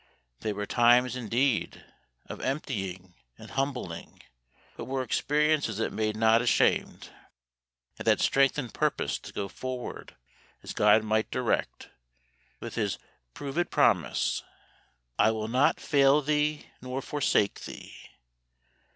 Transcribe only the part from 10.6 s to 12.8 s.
as GOD might direct, with